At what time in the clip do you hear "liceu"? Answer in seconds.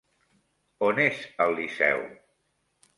1.61-2.05